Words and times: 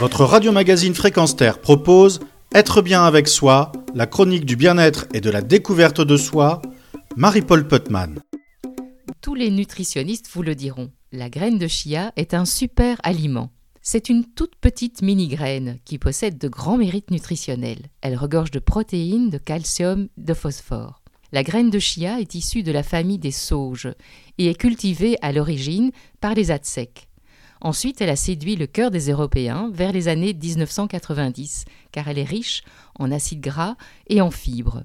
Votre 0.00 0.24
radio-magazine 0.24 0.94
Fréquence 0.94 1.34
Terre 1.34 1.60
propose 1.60 2.20
Être 2.54 2.82
bien 2.82 3.02
avec 3.02 3.26
soi, 3.26 3.72
la 3.96 4.06
chronique 4.06 4.44
du 4.44 4.54
bien-être 4.54 5.06
et 5.12 5.20
de 5.20 5.28
la 5.28 5.42
découverte 5.42 6.00
de 6.00 6.16
soi, 6.16 6.62
Marie-Paul 7.16 7.66
Putman. 7.66 8.20
Tous 9.20 9.34
les 9.34 9.50
nutritionnistes 9.50 10.30
vous 10.32 10.42
le 10.42 10.54
diront, 10.54 10.92
la 11.10 11.28
graine 11.28 11.58
de 11.58 11.66
chia 11.66 12.12
est 12.14 12.32
un 12.32 12.44
super 12.44 12.98
aliment. 13.02 13.50
C'est 13.82 14.08
une 14.08 14.24
toute 14.24 14.54
petite 14.54 15.02
mini-graine 15.02 15.80
qui 15.84 15.98
possède 15.98 16.38
de 16.38 16.48
grands 16.48 16.76
mérites 16.76 17.10
nutritionnels. 17.10 17.86
Elle 18.00 18.16
regorge 18.16 18.52
de 18.52 18.60
protéines, 18.60 19.30
de 19.30 19.38
calcium, 19.38 20.06
de 20.16 20.34
phosphore. 20.34 21.02
La 21.32 21.42
graine 21.42 21.70
de 21.70 21.78
chia 21.80 22.20
est 22.20 22.36
issue 22.36 22.62
de 22.62 22.70
la 22.70 22.84
famille 22.84 23.18
des 23.18 23.32
sauges 23.32 23.92
et 24.38 24.48
est 24.48 24.54
cultivée 24.54 25.16
à 25.22 25.32
l'origine 25.32 25.90
par 26.20 26.34
les 26.34 26.52
Aztèques. 26.52 27.07
Ensuite, 27.60 28.00
elle 28.00 28.10
a 28.10 28.16
séduit 28.16 28.56
le 28.56 28.66
cœur 28.66 28.90
des 28.90 29.10
Européens 29.10 29.70
vers 29.72 29.92
les 29.92 30.08
années 30.08 30.34
1990, 30.34 31.64
car 31.92 32.08
elle 32.08 32.18
est 32.18 32.24
riche 32.24 32.62
en 32.98 33.10
acides 33.10 33.40
gras 33.40 33.76
et 34.08 34.20
en 34.20 34.30
fibres. 34.30 34.84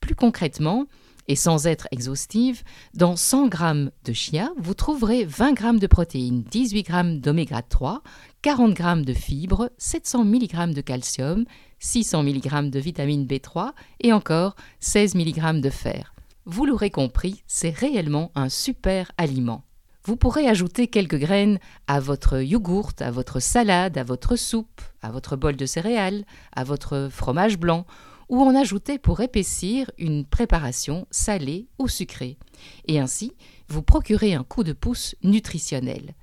Plus 0.00 0.14
concrètement, 0.14 0.86
et 1.28 1.36
sans 1.36 1.66
être 1.66 1.88
exhaustive, 1.90 2.62
dans 2.94 3.16
100 3.16 3.50
g 3.50 3.90
de 4.04 4.12
chia, 4.12 4.52
vous 4.56 4.74
trouverez 4.74 5.24
20 5.24 5.58
g 5.58 5.78
de 5.78 5.86
protéines, 5.86 6.44
18 6.44 6.86
g 6.86 7.18
d'oméga 7.18 7.62
3, 7.62 8.02
40 8.42 8.76
g 8.76 9.02
de 9.04 9.12
fibres, 9.12 9.70
700 9.78 10.24
mg 10.24 10.72
de 10.72 10.80
calcium, 10.80 11.44
600 11.80 12.22
mg 12.22 12.70
de 12.70 12.78
vitamine 12.78 13.26
B3 13.26 13.72
et 14.00 14.12
encore 14.12 14.56
16 14.80 15.16
mg 15.16 15.60
de 15.60 15.70
fer. 15.70 16.14
Vous 16.44 16.64
l'aurez 16.64 16.90
compris, 16.90 17.42
c'est 17.46 17.70
réellement 17.70 18.30
un 18.36 18.48
super 18.48 19.10
aliment. 19.18 19.65
Vous 20.06 20.16
pourrez 20.16 20.46
ajouter 20.46 20.86
quelques 20.86 21.18
graines 21.18 21.58
à 21.88 21.98
votre 21.98 22.38
yogourt, 22.38 22.92
à 23.00 23.10
votre 23.10 23.40
salade, 23.40 23.98
à 23.98 24.04
votre 24.04 24.36
soupe, 24.36 24.80
à 25.02 25.10
votre 25.10 25.34
bol 25.34 25.56
de 25.56 25.66
céréales, 25.66 26.24
à 26.54 26.62
votre 26.62 27.08
fromage 27.10 27.58
blanc, 27.58 27.86
ou 28.28 28.40
en 28.40 28.54
ajouter 28.54 28.98
pour 29.00 29.20
épaissir 29.20 29.90
une 29.98 30.24
préparation 30.24 31.08
salée 31.10 31.66
ou 31.80 31.88
sucrée. 31.88 32.38
Et 32.86 33.00
ainsi, 33.00 33.32
vous 33.66 33.82
procurez 33.82 34.32
un 34.32 34.44
coup 34.44 34.62
de 34.62 34.72
pouce 34.72 35.16
nutritionnel. 35.24 36.14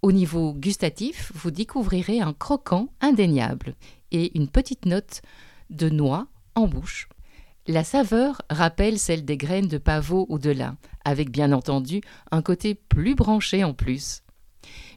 Au 0.00 0.12
niveau 0.12 0.52
gustatif, 0.52 1.32
vous 1.34 1.50
découvrirez 1.50 2.20
un 2.20 2.34
croquant 2.34 2.90
indéniable 3.00 3.74
et 4.12 4.38
une 4.38 4.46
petite 4.46 4.86
note 4.86 5.22
de 5.70 5.88
noix 5.88 6.28
en 6.54 6.68
bouche. 6.68 7.08
La 7.66 7.82
saveur 7.82 8.42
rappelle 8.48 8.98
celle 8.98 9.24
des 9.24 9.38
graines 9.38 9.68
de 9.68 9.78
pavot 9.78 10.26
ou 10.28 10.38
de 10.38 10.50
lin, 10.50 10.76
avec 11.04 11.30
bien 11.30 11.52
entendu 11.52 12.00
un 12.30 12.42
côté 12.42 12.74
plus 12.74 13.14
branché 13.14 13.64
en 13.64 13.74
plus. 13.74 14.22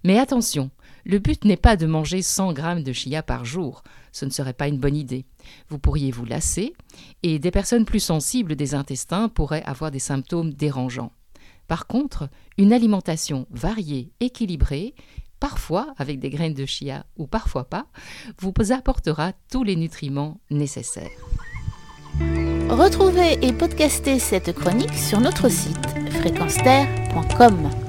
Mais 0.03 0.17
attention, 0.19 0.71
le 1.05 1.19
but 1.19 1.45
n'est 1.45 1.57
pas 1.57 1.75
de 1.75 1.85
manger 1.85 2.21
100 2.21 2.53
grammes 2.53 2.83
de 2.83 2.93
chia 2.93 3.23
par 3.23 3.45
jour, 3.45 3.83
ce 4.11 4.25
ne 4.25 4.29
serait 4.29 4.53
pas 4.53 4.67
une 4.67 4.79
bonne 4.79 4.95
idée. 4.95 5.25
Vous 5.69 5.79
pourriez 5.79 6.11
vous 6.11 6.25
lasser, 6.25 6.73
et 7.23 7.39
des 7.39 7.51
personnes 7.51 7.85
plus 7.85 7.99
sensibles 7.99 8.55
des 8.55 8.75
intestins 8.75 9.29
pourraient 9.29 9.63
avoir 9.63 9.91
des 9.91 9.99
symptômes 9.99 10.53
dérangeants. 10.53 11.11
Par 11.67 11.87
contre, 11.87 12.29
une 12.57 12.73
alimentation 12.73 13.45
variée, 13.51 14.11
équilibrée, 14.19 14.95
parfois 15.39 15.93
avec 15.97 16.19
des 16.19 16.29
graines 16.29 16.53
de 16.53 16.65
chia 16.65 17.05
ou 17.17 17.27
parfois 17.27 17.69
pas, 17.69 17.87
vous 18.39 18.53
apportera 18.71 19.33
tous 19.51 19.63
les 19.63 19.75
nutriments 19.75 20.39
nécessaires. 20.49 21.09
Retrouvez 22.69 23.37
et 23.45 23.53
podcastez 23.53 24.19
cette 24.19 24.53
chronique 24.53 24.93
sur 24.93 25.19
notre 25.19 25.49
site 25.49 25.96
fréquenceterre.com. 26.27 27.86